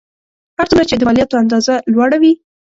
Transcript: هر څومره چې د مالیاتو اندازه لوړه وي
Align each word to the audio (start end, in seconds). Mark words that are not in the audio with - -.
هر 0.57 0.65
څومره 0.69 0.85
چې 0.89 0.95
د 0.97 1.01
مالیاتو 1.07 1.41
اندازه 1.43 1.73
لوړه 1.93 2.17
وي 2.21 2.33